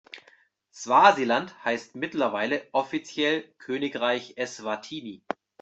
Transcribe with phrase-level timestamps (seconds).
[0.73, 5.21] Swasiland heißt mittlerweile offiziell Königreich Eswatini.